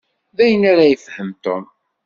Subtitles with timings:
[0.35, 1.63] D ayen ara yefhem Tom.